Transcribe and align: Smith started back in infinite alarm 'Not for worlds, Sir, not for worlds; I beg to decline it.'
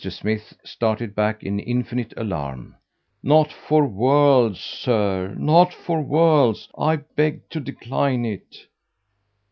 Smith 0.09 0.57
started 0.63 1.13
back 1.13 1.43
in 1.43 1.59
infinite 1.59 2.11
alarm 2.17 2.75
'Not 3.21 3.51
for 3.51 3.85
worlds, 3.85 4.59
Sir, 4.59 5.35
not 5.37 5.71
for 5.75 6.01
worlds; 6.01 6.67
I 6.75 6.95
beg 6.95 7.47
to 7.51 7.59
decline 7.59 8.25
it.' 8.25 8.65